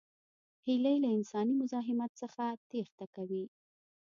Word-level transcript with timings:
هیلۍ 0.65 0.95
له 1.03 1.09
انساني 1.17 1.53
مزاحمت 1.61 2.11
څخه 2.21 2.43
تېښته 2.69 3.05
کوي 3.15 3.43